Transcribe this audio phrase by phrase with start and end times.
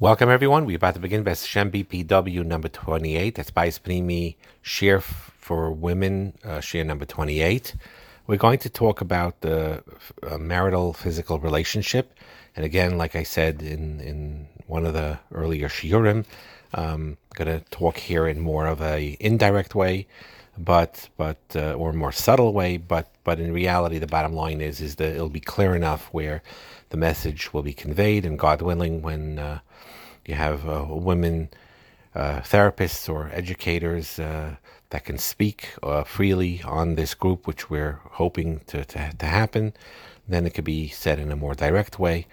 [0.00, 0.66] Welcome, everyone.
[0.66, 3.36] We're about to begin Best Shem BPW number 28.
[3.36, 7.76] That's Bais Pnimi Share for Women, uh, share number 28.
[8.26, 9.84] We're going to talk about the
[10.28, 12.12] uh, marital physical relationship.
[12.56, 16.24] And again, like I said in, in one of the earlier shiurim,
[16.74, 20.08] um, I'm going to talk here in more of a indirect way,
[20.58, 22.78] but but uh, or more subtle way.
[22.78, 26.42] But but in reality, the bottom line is is that it'll be clear enough where
[26.94, 29.58] the message will be conveyed, and God willing, when uh,
[30.24, 31.48] you have uh, women
[32.14, 34.54] uh, therapists or educators uh,
[34.90, 39.72] that can speak uh, freely on this group, which we're hoping to, to, to happen.
[40.28, 42.28] Then it could be said in a more direct way.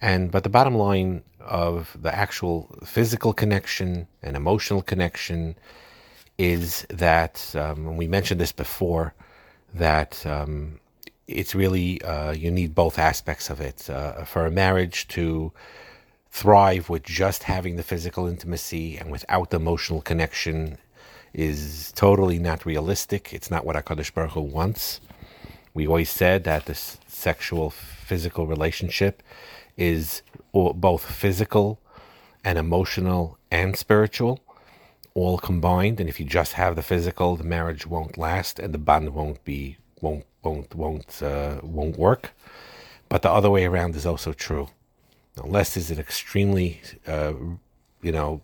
[0.00, 5.54] And but the bottom line of the actual physical connection and emotional connection
[6.36, 9.14] is that um, we mentioned this before
[9.72, 10.80] that um,
[11.26, 15.52] it's really uh, you need both aspects of it uh, for a marriage to
[16.30, 20.78] thrive with just having the physical intimacy and without the emotional connection
[21.32, 23.32] is totally not realistic.
[23.32, 25.00] It's not what HaKadosh Baruch Hu wants.
[25.72, 29.22] We always said that the sexual physical relationship
[29.76, 30.22] is
[30.52, 31.80] both physical
[32.44, 34.40] and emotional and spiritual,
[35.14, 35.98] all combined.
[35.98, 39.44] And if you just have the physical, the marriage won't last and the bond won't
[39.44, 42.24] be won't won't won't uh, won't work.
[43.12, 44.66] But the other way around is also true
[45.42, 47.32] unless there's an extremely, uh,
[48.02, 48.40] you know,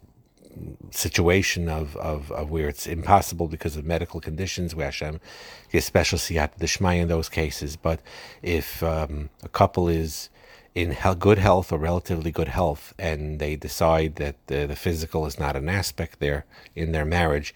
[0.91, 5.21] situation of, of, of where it's impossible because of medical conditions, where Hashem
[5.71, 7.77] gives special siyat d'shmai in those cases.
[7.77, 8.01] But
[8.43, 10.29] if um, a couple is
[10.75, 15.39] in good health or relatively good health, and they decide that the, the physical is
[15.39, 16.45] not an aspect there
[16.75, 17.55] in their marriage,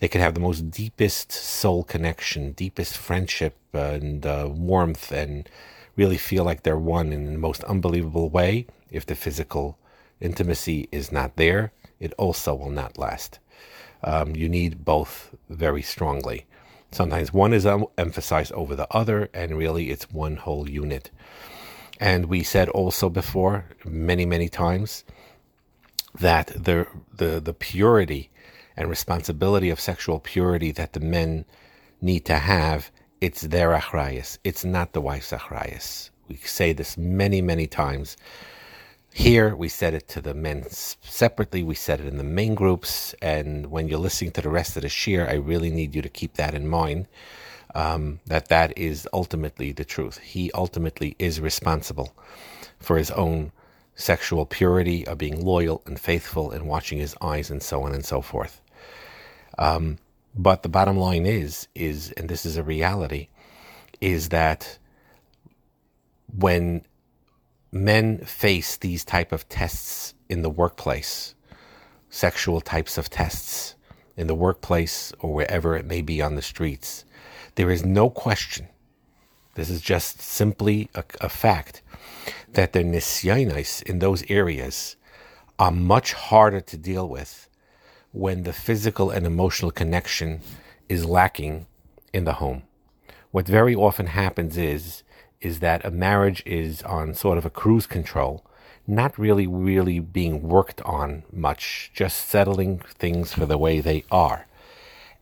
[0.00, 5.48] they can have the most deepest soul connection, deepest friendship and uh, warmth and
[5.96, 8.66] really feel like they're one in the most unbelievable way.
[8.90, 9.78] If the physical
[10.20, 13.38] intimacy is not there, it also will not last.
[14.02, 16.46] Um, you need both very strongly.
[16.90, 17.66] Sometimes one is
[17.98, 21.10] emphasized over the other, and really it's one whole unit.
[21.98, 25.04] And we said also before, many, many times,
[26.18, 28.30] that the the the purity
[28.76, 31.44] and responsibility of sexual purity that the men
[32.00, 32.90] need to have
[33.24, 34.36] it's their achrayas.
[34.44, 36.10] It's not the wife's achrayas.
[36.28, 38.18] We say this many, many times.
[39.14, 41.62] Here, we said it to the men separately.
[41.62, 43.14] We said it in the main groups.
[43.22, 46.08] And when you're listening to the rest of the shiur, I really need you to
[46.10, 47.08] keep that in mind.
[47.74, 50.18] Um, that that is ultimately the truth.
[50.18, 52.14] He ultimately is responsible
[52.78, 53.52] for his own
[53.94, 58.04] sexual purity, of being loyal and faithful, and watching his eyes, and so on and
[58.04, 58.60] so forth.
[59.58, 59.98] Um,
[60.34, 63.28] but the bottom line is, is, and this is a reality,
[64.00, 64.78] is that
[66.36, 66.84] when
[67.70, 71.34] men face these type of tests in the workplace,
[72.10, 73.74] sexual types of tests
[74.16, 77.04] in the workplace or wherever it may be on the streets,
[77.54, 78.68] there is no question.
[79.54, 81.82] This is just simply a, a fact
[82.52, 84.96] that the nisyanis in those areas
[85.58, 87.48] are much harder to deal with
[88.14, 90.40] when the physical and emotional connection
[90.88, 91.66] is lacking
[92.12, 92.62] in the home.
[93.32, 95.02] What very often happens is
[95.40, 98.46] is that a marriage is on sort of a cruise control,
[98.86, 104.46] not really really being worked on much, just settling things for the way they are.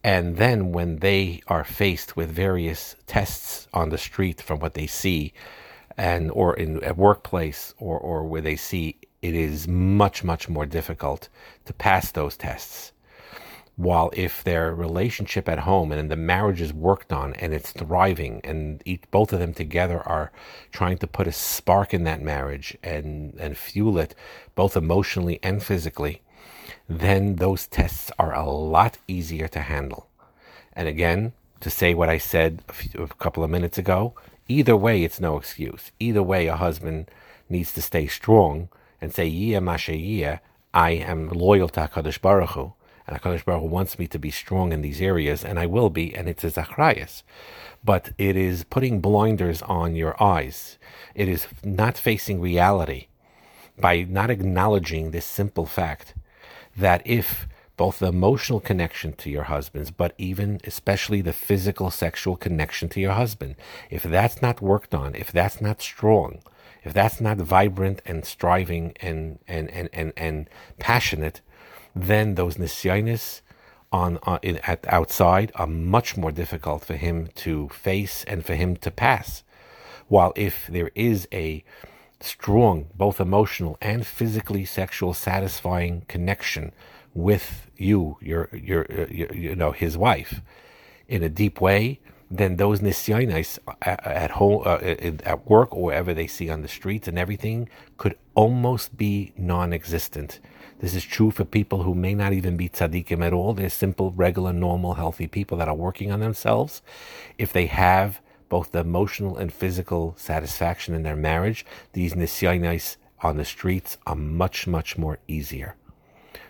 [0.05, 4.87] And then when they are faced with various tests on the street from what they
[4.87, 5.33] see
[5.97, 10.67] and or in a workplace or, or where they see it is much, much more
[10.67, 11.29] difficult
[11.65, 12.93] to pass those tests.
[13.77, 18.41] While if their relationship at home and the marriage is worked on and it's thriving,
[18.45, 20.31] and each, both of them together are
[20.73, 24.15] trying to put a spark in that marriage and, and fuel it
[24.55, 26.21] both emotionally and physically,
[26.89, 30.09] then those tests are a lot easier to handle.
[30.75, 34.15] And again, to say what I said a, few, a couple of minutes ago,
[34.49, 35.93] either way, it's no excuse.
[35.99, 37.11] Either way, a husband
[37.49, 38.69] needs to stay strong
[39.03, 40.41] and say, Yia Masha
[40.73, 42.73] I am loyal to HaKadosh Baruch Hu,
[43.07, 45.91] and HaKadosh Baruch Hu wants me to be strong in these areas, and I will
[45.91, 47.25] be, and it's a Zachrayas.
[47.85, 50.79] But it is putting blinders on your eyes.
[51.17, 53.09] It is not facing reality
[53.77, 56.15] by not acknowledging this simple fact
[56.77, 62.37] that if both the emotional connection to your husbands, but even especially the physical sexual
[62.37, 63.57] connection to your husband,
[63.91, 66.39] if that's not worked on, if that's not strong,
[66.85, 71.41] if that's not vibrant and striving and and and and, and passionate,
[71.95, 73.41] then those nisyanis
[73.93, 78.55] on, on in, at outside are much more difficult for him to face and for
[78.55, 79.43] him to pass.
[80.09, 81.65] While if there is a
[82.21, 86.73] strong, both emotional and physically sexual satisfying connection
[87.15, 90.41] with you, your, your, uh, your you know, his wife,
[91.09, 92.01] in a deep way,
[92.39, 96.69] then those nisyonis at, at home, uh, at work, or wherever they see on the
[96.69, 97.69] streets and everything,
[97.99, 100.41] could almost be non-existent.
[100.79, 103.53] This is true for people who may not even be tzaddikim at all.
[103.53, 106.81] They're simple, regular, normal, healthy people that are working on themselves.
[107.37, 113.37] If they have both the emotional and physical satisfaction in their marriage, these nisyonis on
[113.37, 115.77] the streets are much, much more easier.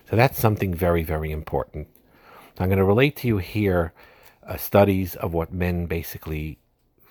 [0.08, 1.88] So that's something very, very important.
[2.58, 3.92] I'm going to relate to you here
[4.46, 6.58] uh, studies of what men basically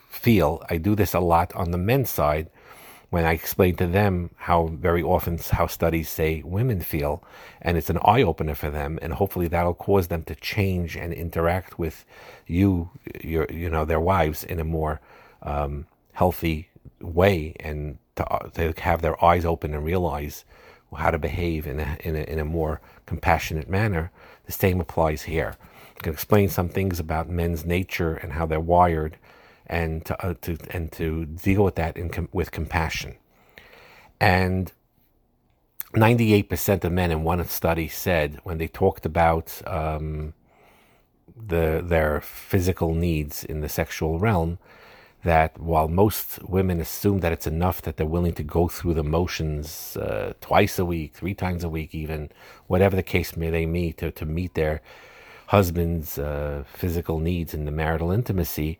[0.09, 0.63] feel.
[0.69, 2.49] I do this a lot on the men's side
[3.11, 7.21] when I explain to them how very often how studies say women feel,
[7.61, 11.13] and it's an eye opener for them, and hopefully that'll cause them to change and
[11.13, 12.05] interact with
[12.47, 12.89] you,
[13.21, 15.01] your you know their wives in a more
[15.41, 16.69] um, healthy
[17.01, 20.45] way, and to, uh, to have their eyes open and realize
[20.95, 24.09] how to behave in a, in a, in a more compassionate manner.
[24.45, 25.55] The same applies here.
[26.01, 29.17] Can explain some things about men's nature and how they're wired
[29.67, 33.15] and to, uh, to and to deal with that in com- with compassion.
[34.19, 34.71] And
[35.93, 40.33] 98% of men in one study said when they talked about um,
[41.35, 44.57] the their physical needs in the sexual realm
[45.23, 49.03] that while most women assume that it's enough that they're willing to go through the
[49.03, 52.29] motions uh, twice a week, three times a week, even
[52.67, 54.81] whatever the case may they meet to, to meet their
[55.51, 58.79] husband's uh, physical needs and the marital intimacy,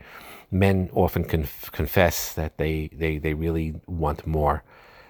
[0.50, 4.64] men often conf- confess that they, they, they really want more.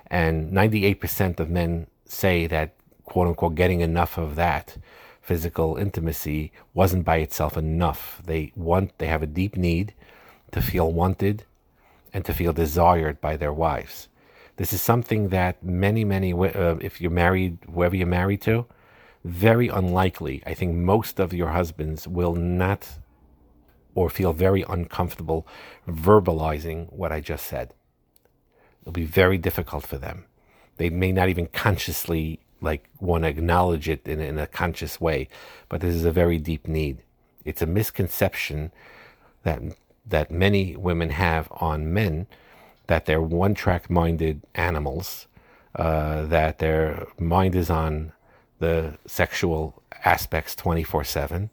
[0.08, 2.74] And 98% of men say that,
[3.06, 4.78] quote unquote, getting enough of that
[5.22, 8.24] physical intimacy wasn't by itself enough.
[8.26, 9.94] They want, they have a deep need
[10.54, 11.44] to feel wanted
[12.12, 14.08] and to feel desired by their wives.
[14.56, 18.66] This is something that many, many, uh, if you're married, whoever you're married to,
[19.24, 20.42] very unlikely.
[20.46, 22.88] I think most of your husbands will not
[23.94, 25.46] or feel very uncomfortable
[25.88, 27.74] verbalizing what I just said.
[28.82, 30.26] It'll be very difficult for them.
[30.78, 35.28] They may not even consciously like want to acknowledge it in, in a conscious way,
[35.68, 37.04] but this is a very deep need.
[37.44, 38.72] It's a misconception
[39.44, 39.62] that
[40.06, 42.28] that many women have on men
[42.88, 45.28] that they're one-track minded animals,
[45.76, 48.12] uh, that their mind is on
[48.62, 51.50] the sexual aspects 24 7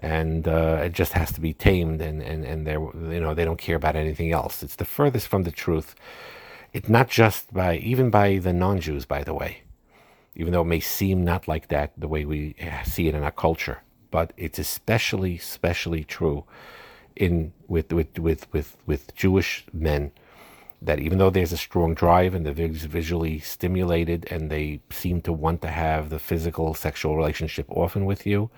[0.00, 2.80] and uh, it just has to be tamed and and and they're
[3.14, 4.62] you know they don't care about anything else.
[4.62, 5.94] It's the furthest from the truth.
[6.74, 9.62] It's not just by even by the non-jews by the way
[10.36, 12.54] even though it may seem not like that the way we
[12.84, 16.44] see it in our culture but it's especially especially true
[17.16, 20.12] in with with with with, with jewish men
[20.82, 25.32] that even though there's a strong drive and they're visually stimulated and they seem to
[25.32, 28.50] want to have the physical sexual relationship often with you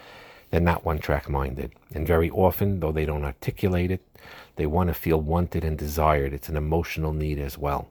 [0.50, 1.72] they're not one track minded.
[1.94, 4.02] And very often, though they don't articulate it,
[4.56, 6.32] they want to feel wanted and desired.
[6.32, 7.90] It's an emotional need as well.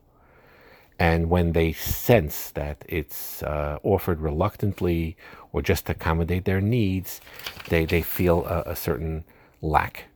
[0.98, 5.16] And when they sense that it's uh, offered reluctantly
[5.52, 7.20] or just to accommodate their needs,
[7.68, 9.24] they, they feel a, a certain
[9.62, 10.06] lack.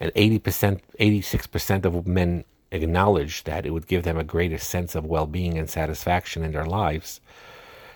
[0.00, 5.04] And 80%, 86% of men acknowledge that it would give them a greater sense of
[5.04, 7.20] well being and satisfaction in their lives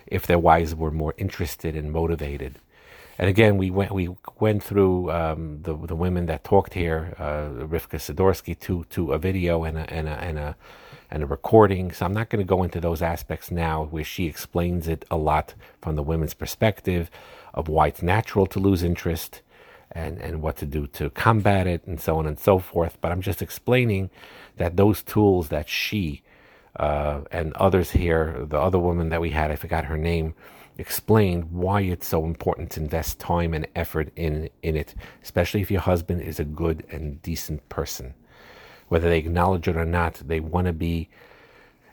[0.07, 2.59] if their wives were more interested and motivated
[3.17, 7.65] and again, we went we went through um, the the women that talked here, uh,
[7.65, 10.55] Rivka Sidorsky, to to a video and a and a and a,
[11.09, 11.93] and a recording.
[11.93, 15.15] So I'm not going to go into those aspects now, where she explains it a
[15.15, 17.09] lot from the women's perspective
[17.53, 19.41] of why it's natural to lose interest
[19.95, 22.97] and and what to do to combat it, and so on and so forth.
[23.01, 24.11] But I'm just explaining
[24.57, 26.21] that those tools that she
[26.75, 30.35] uh, and others here, the other woman that we had, I forgot her name
[30.77, 35.71] explained why it's so important to invest time and effort in in it, especially if
[35.71, 38.13] your husband is a good and decent person.
[38.89, 41.09] Whether they acknowledge it or not, they want to be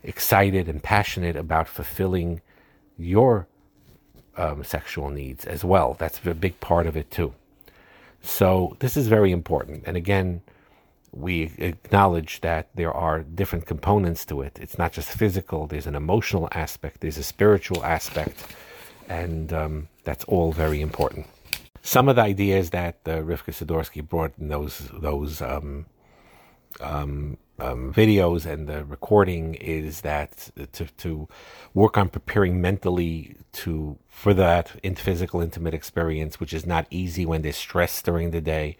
[0.02, 2.40] excited and passionate about fulfilling
[2.98, 3.46] your
[4.36, 5.94] um, sexual needs as well.
[5.98, 7.34] That's a big part of it too.
[8.22, 9.84] So this is very important.
[9.86, 10.42] And again,
[11.12, 14.58] we acknowledge that there are different components to it.
[14.60, 18.46] It's not just physical, there's an emotional aspect, there's a spiritual aspect
[19.08, 21.26] and um, that's all very important.
[21.82, 25.86] Some of the ideas that uh, Rivka Sidorsky brought in those those um,
[26.80, 31.28] um, um, videos and the recording is that to to
[31.74, 37.26] work on preparing mentally to for that in physical intimate experience, which is not easy
[37.26, 38.76] when there's stress during the day,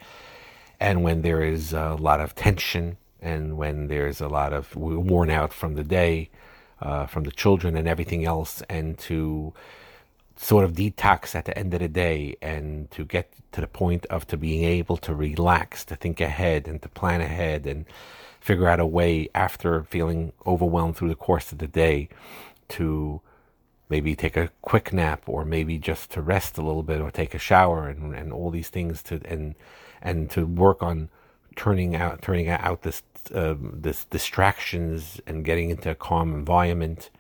[0.81, 5.31] and when there is a lot of tension and when there's a lot of worn
[5.31, 6.29] out from the day,
[6.81, 9.53] uh, from the children and everything else, and to
[10.37, 14.05] sort of detox at the end of the day and to get to the point
[14.07, 17.85] of to being able to relax, to think ahead and to plan ahead and
[18.43, 22.09] figure out a way after feeling overwhelmed through the course of the day
[22.69, 23.21] to
[23.89, 27.35] maybe take a quick nap or maybe just to rest a little bit or take
[27.35, 29.55] a shower and, and all these things to and
[30.01, 31.09] and to work on
[31.55, 37.11] turning out turning out this um, this distractions and getting into a calm environment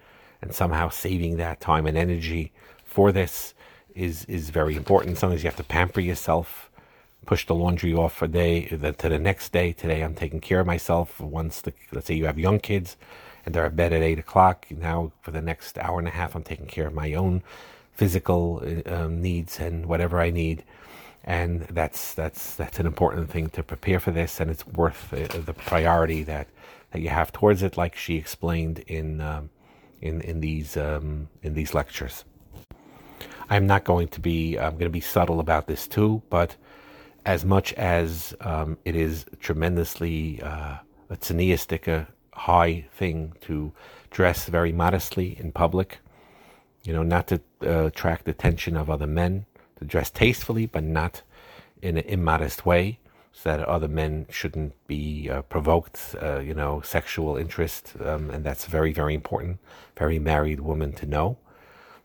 [0.41, 2.51] and somehow saving that time and energy
[2.85, 3.55] for this
[3.95, 5.19] is is very important.
[5.19, 6.71] Sometimes you have to pamper yourself,
[7.27, 9.73] push the laundry off a day to the next day.
[9.73, 11.21] Today I'm taking care of myself.
[11.21, 12.97] Once the let's say you have young kids
[13.45, 14.67] and they're at bed at eight o'clock.
[14.71, 17.43] Now for the next hour and a half I'm taking care of my own
[17.93, 20.65] physical um, needs and whatever I need
[21.25, 25.39] and that's that's that's an important thing to prepare for this, and it's worth uh,
[25.39, 26.49] the priority that
[26.91, 29.51] that you have towards it, like she explained in um,
[30.01, 32.25] in in these um, in these lectures.
[33.49, 36.57] I'm not going to be I'm going to be subtle about this too, but
[37.25, 40.77] as much as um, it is tremendously uh,
[41.11, 43.73] a tzniistic, a high thing to
[44.11, 45.99] dress very modestly in public,
[46.83, 49.47] you know, not to uh, attract the attention of other men
[49.79, 51.23] to dress tastefully, but not
[51.81, 52.99] in an immodest way,
[53.33, 57.95] so that other men shouldn't be uh, provoked, uh, you know, sexual interest.
[58.05, 59.59] Um, and that's very, very important
[59.95, 61.39] for every married woman to know.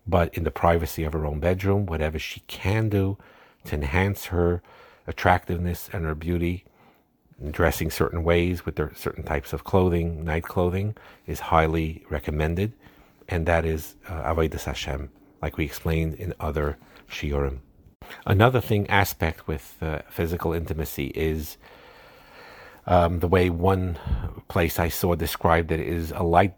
[0.06, 3.18] But in the privacy of her own bedroom, whatever she can do
[3.66, 4.62] to enhance her
[5.08, 6.66] attractiveness and her beauty,
[7.52, 10.96] dressing certain ways with their certain types of clothing, night clothing,
[11.26, 12.74] is highly recommended.
[13.30, 15.10] And that is uh, Avodas Hashem,
[15.42, 16.78] like we explained in other
[17.10, 17.60] shiurim.
[18.26, 21.58] Another thing aspect with uh, physical intimacy is
[22.86, 23.98] um, the way one
[24.48, 26.56] place I saw described it is a light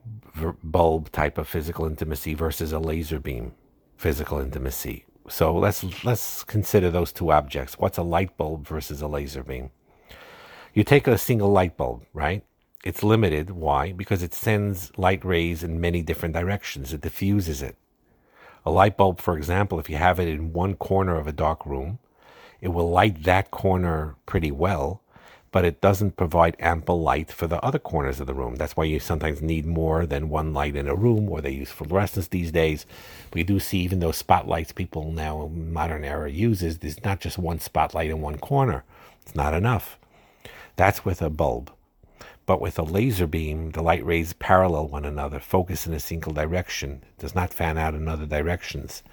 [0.63, 3.53] bulb type of physical intimacy versus a laser beam
[3.97, 5.05] physical intimacy.
[5.29, 7.77] So let's let's consider those two objects.
[7.77, 9.69] What's a light bulb versus a laser beam?
[10.73, 12.43] You take a single light bulb, right?
[12.83, 13.51] It's limited.
[13.51, 13.91] Why?
[13.91, 16.93] Because it sends light rays in many different directions.
[16.93, 17.75] It diffuses it.
[18.65, 21.65] A light bulb, for example, if you have it in one corner of a dark
[21.65, 21.99] room,
[22.61, 25.01] it will light that corner pretty well,
[25.51, 28.55] but it doesn't provide ample light for the other corners of the room.
[28.55, 31.71] That's why you sometimes need more than one light in a room, or they use
[31.71, 32.85] fluorescence these days.
[33.33, 37.37] We do see even those spotlights people now in modern era uses, there's not just
[37.37, 38.83] one spotlight in one corner.
[39.21, 39.97] It's not enough.
[40.75, 41.71] That's with a bulb.
[42.45, 46.33] But with a laser beam, the light rays parallel one another, focus in a single
[46.33, 49.03] direction, does not fan out in other directions.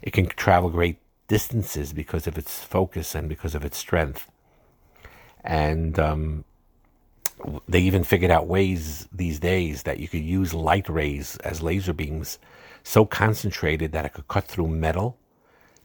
[0.00, 4.30] It can travel great distances because of its focus and because of its strength.
[5.44, 6.44] And um,
[7.68, 11.92] they even figured out ways these days that you could use light rays as laser
[11.92, 12.38] beams
[12.84, 15.16] so concentrated that it could cut through metal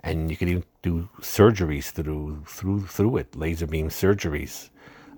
[0.03, 4.69] and you could even do surgeries through through through it laser beam surgeries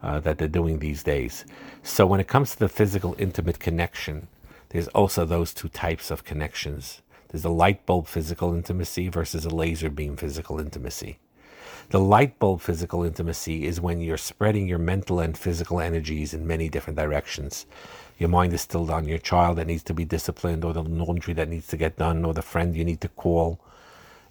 [0.02, 1.46] uh, that they're doing these days.
[1.84, 4.28] So when it comes to the physical, intimate connection,
[4.70, 7.02] there's also those two types of connections.
[7.30, 11.20] There's a light bulb physical intimacy versus a laser beam physical intimacy.
[11.90, 16.46] The light bulb physical intimacy is when you're spreading your mental and physical energies in
[16.46, 17.66] many different directions.
[18.20, 21.34] Your mind is still on your child that needs to be disciplined, or the laundry
[21.34, 23.60] that needs to get done, or the friend you need to call,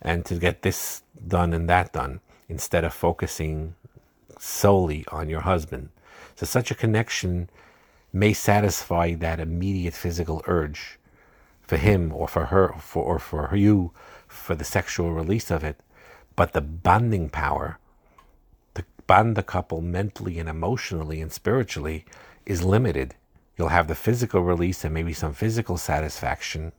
[0.01, 3.75] and to get this done and that done, instead of focusing
[4.39, 5.89] solely on your husband.
[6.37, 7.51] So, such a connection
[8.13, 11.01] may satisfy that immediate physical urge
[11.63, 13.91] for him or for her for, or for you
[14.29, 15.81] for the sexual release of it.
[16.39, 17.81] But the bonding power
[18.77, 22.05] to bond the couple mentally and emotionally and spiritually
[22.47, 23.17] is limited.
[23.57, 26.71] You'll have the physical release and maybe some physical satisfaction,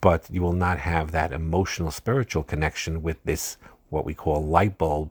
[0.00, 3.56] but you will not have that emotional spiritual connection with this,
[3.90, 5.10] what we call light bulb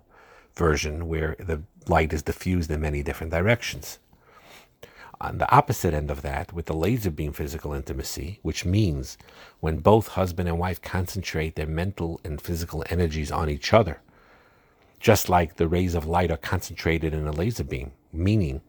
[0.56, 4.00] version, where the light is diffused in many different directions.
[5.24, 9.18] On the opposite end of that, with the laser beam physical intimacy, which means
[9.62, 14.02] when both husband and wife concentrate their mental and physical energies on each other,
[15.00, 18.60] just like the rays of light are concentrated in a laser beam, meaning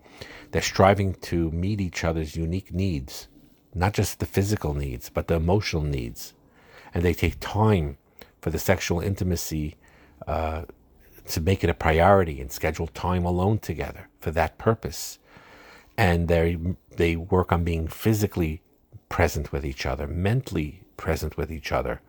[0.53, 3.27] they're striving to meet each other's unique needs,
[3.75, 6.35] not just the physical needs, but the emotional needs.
[6.95, 7.99] And they take time
[8.41, 9.75] for the sexual intimacy
[10.29, 10.63] uh,
[11.27, 15.19] to make it a priority and schedule time alone together for that purpose.
[15.97, 16.59] And they
[16.97, 18.63] they work on being physically
[19.09, 22.01] present with each other, mentally present with each other.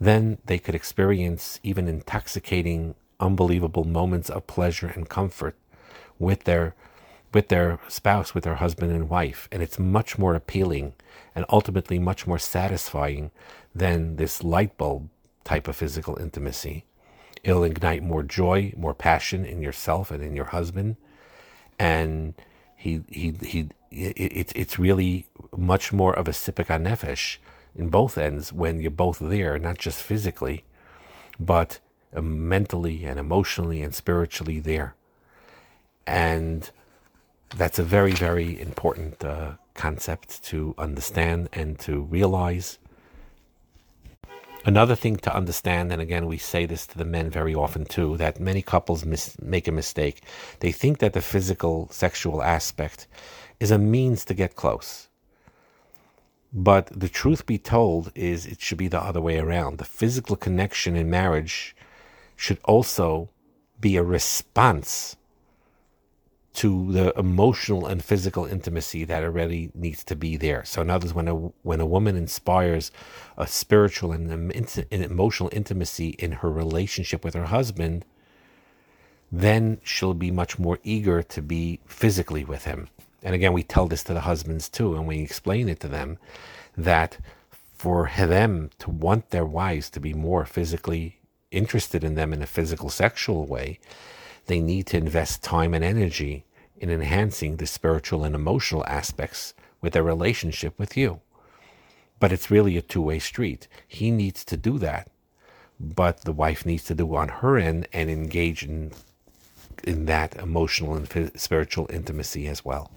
[0.00, 5.56] Then they could experience even intoxicating, unbelievable moments of pleasure and comfort
[6.18, 6.74] with their
[7.32, 9.48] with their spouse, with their husband and wife.
[9.50, 10.94] And it's much more appealing
[11.34, 13.32] and ultimately much more satisfying
[13.74, 15.08] than this light bulb
[15.42, 16.84] type of physical intimacy.
[17.42, 20.96] It'll ignite more joy, more passion in yourself and in your husband.
[21.78, 22.34] And
[22.84, 25.26] he, he, he, it, it's really
[25.56, 27.38] much more of a sipuk nefesh
[27.74, 30.64] in both ends when you're both there, not just physically,
[31.40, 31.78] but
[32.12, 34.94] mentally and emotionally and spiritually there.
[36.06, 36.70] And
[37.56, 42.78] that's a very, very important uh, concept to understand and to realize.
[44.66, 48.16] Another thing to understand, and again, we say this to the men very often too,
[48.16, 50.22] that many couples mis- make a mistake.
[50.60, 53.06] They think that the physical sexual aspect
[53.60, 55.08] is a means to get close.
[56.50, 59.76] But the truth be told is it should be the other way around.
[59.76, 61.76] The physical connection in marriage
[62.34, 63.28] should also
[63.80, 65.16] be a response
[66.54, 70.64] to the emotional and physical intimacy that already needs to be there.
[70.64, 72.92] So in other words, when a when a woman inspires
[73.36, 78.04] a spiritual and an emotional intimacy in her relationship with her husband,
[79.32, 82.88] then she'll be much more eager to be physically with him.
[83.22, 86.18] And again, we tell this to the husbands too, and we explain it to them
[86.76, 87.18] that
[87.72, 91.20] for them to want their wives to be more physically
[91.50, 93.78] interested in them in a physical sexual way,
[94.46, 96.44] they need to invest time and energy
[96.76, 101.20] in enhancing the spiritual and emotional aspects with their relationship with you.
[102.20, 103.68] But it's really a two way street.
[103.86, 105.10] He needs to do that,
[105.78, 108.92] but the wife needs to do on her end and engage in,
[109.82, 112.90] in that emotional and spiritual intimacy as well.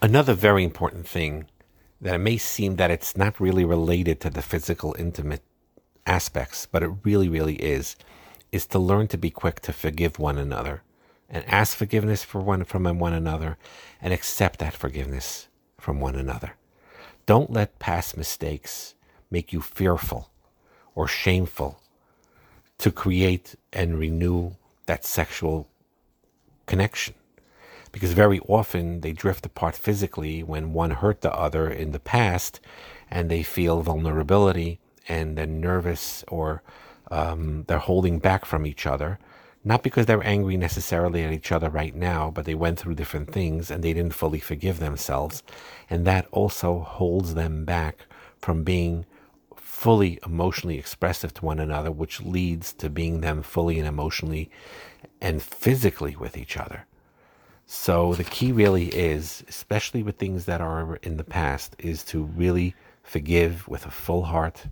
[0.00, 1.46] Another very important thing
[2.00, 5.42] that it may seem that it's not really related to the physical intimate
[6.06, 7.96] aspects, but it really, really is,
[8.54, 10.84] is to learn to be quick to forgive one another
[11.28, 13.58] and ask forgiveness for one from one another
[14.00, 16.54] and accept that forgiveness from one another.
[17.26, 18.94] Don't let past mistakes
[19.28, 20.30] make you fearful
[20.94, 21.82] or shameful
[22.78, 24.52] to create and renew
[24.86, 25.68] that sexual
[26.66, 27.14] connection.
[27.90, 32.60] Because very often they drift apart physically when one hurt the other in the past
[33.10, 36.62] and they feel vulnerability and they're nervous or
[37.14, 39.20] um, they're holding back from each other,
[39.62, 43.30] not because they're angry necessarily at each other right now, but they went through different
[43.32, 45.42] things and they didn't fully forgive themselves.
[45.88, 48.06] And that also holds them back
[48.38, 49.06] from being
[49.54, 54.50] fully emotionally expressive to one another, which leads to being them fully and emotionally
[55.20, 56.84] and physically with each other.
[57.66, 62.24] So the key really is, especially with things that are in the past, is to
[62.24, 64.66] really forgive with a full heart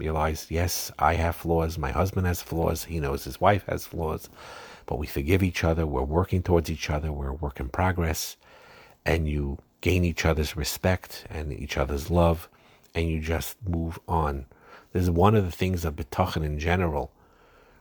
[0.00, 4.30] realize, yes, I have flaws, my husband has flaws, he knows his wife has flaws,
[4.86, 8.36] but we forgive each other, we're working towards each other, we're a work in progress,
[9.04, 12.48] and you gain each other's respect and each other's love,
[12.94, 14.46] and you just move on.
[14.92, 17.12] This is one of the things of bitachon in general.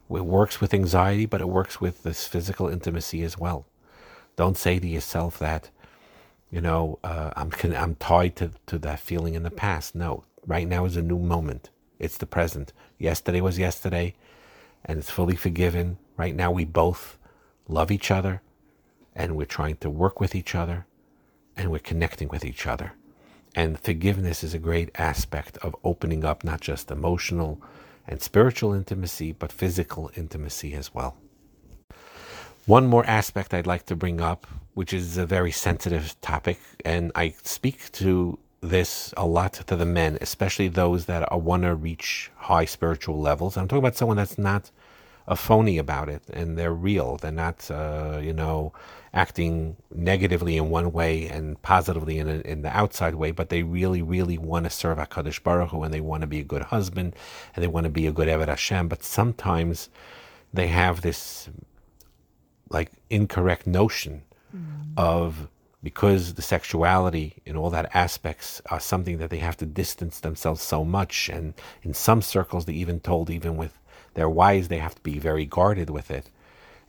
[0.09, 3.65] It works with anxiety, but it works with this physical intimacy as well.
[4.35, 5.69] Don't say to yourself that,
[6.51, 9.95] you know, uh, I'm I'm tied to, to that feeling in the past.
[9.95, 11.69] No, right now is a new moment.
[11.99, 12.71] It's the present.
[12.97, 14.15] Yesterday was yesterday,
[14.85, 15.97] and it's fully forgiven.
[16.17, 17.17] Right now, we both
[17.67, 18.41] love each other,
[19.15, 20.85] and we're trying to work with each other,
[21.57, 22.93] and we're connecting with each other.
[23.55, 27.61] And forgiveness is a great aspect of opening up not just emotional
[28.07, 31.17] and spiritual intimacy, but physical intimacy as well.
[32.65, 37.11] One more aspect I'd like to bring up, which is a very sensitive topic, and
[37.15, 42.31] I speak to this a lot to the men, especially those that want to reach
[42.35, 43.57] high spiritual levels.
[43.57, 44.71] I'm talking about someone that's not
[45.27, 47.17] a phony about it and they're real.
[47.17, 48.73] They're not, uh, you know,
[49.13, 53.61] acting negatively in one way and positively in, a, in the outside way, but they
[53.61, 56.63] really, really want to serve HaKadosh Baruch Hu and they want to be a good
[56.63, 57.15] husband
[57.55, 58.87] and they want to be a good Eved Hashem.
[58.87, 59.89] But sometimes
[60.51, 61.47] they have this
[62.71, 64.23] like incorrect notion
[64.55, 64.93] mm.
[64.97, 65.47] of
[65.81, 70.61] because the sexuality and all that aspects are something that they have to distance themselves
[70.61, 73.77] so much and in some circles they even told even with
[74.15, 76.29] their wives they have to be very guarded with it.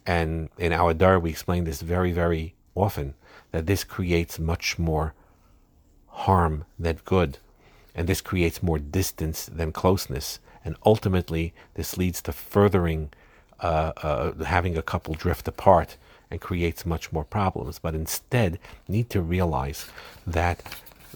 [0.06, 3.14] And in our dar we explain this very very often
[3.52, 5.14] that this creates much more
[6.08, 7.38] harm than good
[7.94, 10.40] and this creates more distance than closeness.
[10.64, 13.10] And ultimately this leads to furthering
[13.60, 15.96] uh, uh, having a couple drift apart
[16.30, 19.86] and creates much more problems, but instead need to realize
[20.26, 20.62] that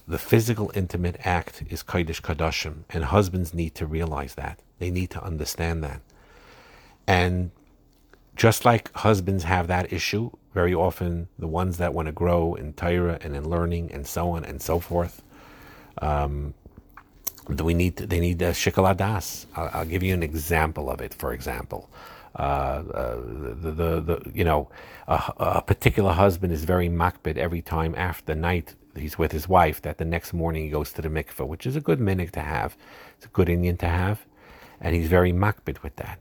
[0.07, 4.59] the physical intimate act is Kodesh Kadashim, and husbands need to realize that.
[4.79, 6.01] They need to understand that.
[7.07, 7.51] And
[8.37, 12.73] just like husbands have that issue, very often the ones that want to grow in
[12.73, 15.23] Torah and in learning and so on and so forth,
[16.03, 16.55] um,
[17.49, 19.47] we need they need hadas.
[19.55, 21.13] I'll, I'll, give you an example of it.
[21.15, 21.91] For example,
[22.37, 24.69] uh, uh, the, the, the you know
[25.07, 29.49] a, a, particular husband is very makbid every time after the night he's with his
[29.49, 32.31] wife that the next morning he goes to the mikveh, which is a good minhag
[32.33, 32.77] to have.
[33.17, 34.27] It's a good inyan to have,
[34.81, 36.19] and he's very makbid with that.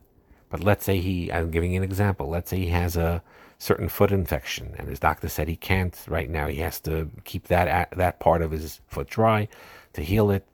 [0.49, 2.29] But let's say he, I'm giving an example.
[2.29, 3.23] Let's say he has a
[3.57, 6.47] certain foot infection, and his doctor said he can't right now.
[6.47, 9.47] He has to keep that that part of his foot dry
[9.93, 10.45] to heal it.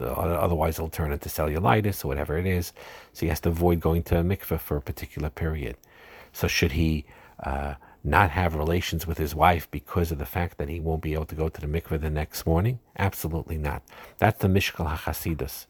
[0.00, 2.72] Otherwise, it'll turn into cellulitis or whatever it is.
[3.12, 5.76] So he has to avoid going to a mikveh for a particular period.
[6.32, 7.04] So should he
[7.42, 11.14] uh, not have relations with his wife because of the fact that he won't be
[11.14, 12.78] able to go to the mikveh the next morning?
[12.98, 13.82] Absolutely not.
[14.18, 15.66] That's the Mishkal HaChasidus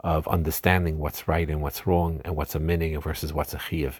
[0.00, 3.94] of understanding what's right and what's wrong and what's a minhag versus what's a chiyuv.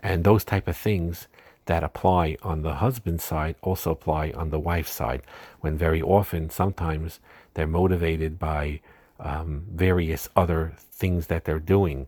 [0.00, 1.26] And those type of things
[1.64, 5.22] that apply on the husband's side also apply on the wife's side,
[5.60, 7.18] when very often, sometimes,
[7.56, 8.80] they're motivated by
[9.18, 12.06] um, various other things that they're doing,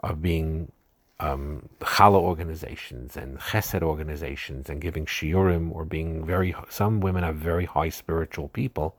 [0.00, 0.72] of being
[1.20, 1.68] um,
[2.02, 7.90] organizations and chesed organizations and giving shiurim or being very, some women are very high
[7.90, 8.96] spiritual people.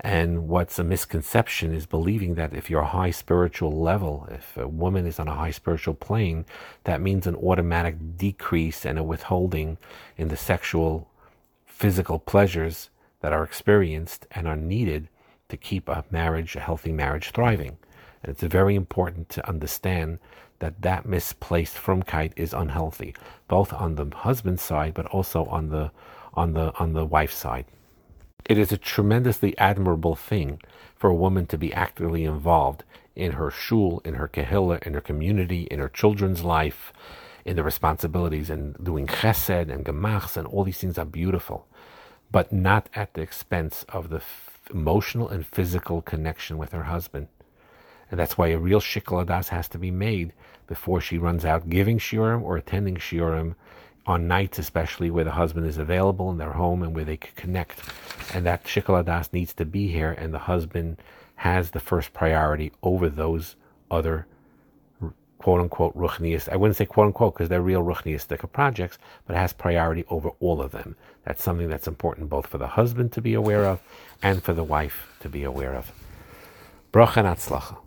[0.00, 4.68] And what's a misconception is believing that if you're a high spiritual level, if a
[4.68, 6.44] woman is on a high spiritual plane,
[6.82, 9.78] that means an automatic decrease and a withholding
[10.18, 11.08] in the sexual,
[11.64, 15.08] physical pleasures that are experienced and are needed
[15.54, 17.76] to keep a marriage, a healthy marriage, thriving.
[18.22, 20.18] And it's very important to understand
[20.58, 23.14] that that misplaced frumkeit is unhealthy,
[23.48, 25.90] both on the husband's side, but also on the
[26.34, 27.66] on the on the wife's side.
[28.46, 30.60] It is a tremendously admirable thing
[30.96, 35.00] for a woman to be actively involved in her shul, in her kehillah, in her
[35.00, 36.92] community, in her children's life,
[37.44, 41.66] in the responsibilities and doing chesed and gemachs and all these things are beautiful,
[42.30, 44.22] but not at the expense of the
[44.70, 47.28] emotional and physical connection with her husband.
[48.10, 50.32] And that's why a real shikol hadas has to be made
[50.66, 53.54] before she runs out giving shiurim or attending shiurim
[54.06, 57.32] on nights especially where the husband is available in their home and where they can
[57.36, 57.80] connect.
[58.32, 60.98] And that shikol hadas needs to be here, and the husband
[61.36, 63.56] has the first priority over those
[63.90, 64.26] other
[65.38, 66.48] quote unquote ruchniist.
[66.48, 70.30] I wouldn't say quote unquote because they're real ruchniistic projects, but it has priority over
[70.40, 70.96] all of them.
[71.24, 73.80] That's something that's important both for the husband to be aware of
[74.22, 75.92] and for the wife to be aware of.
[76.92, 77.83] Bracha and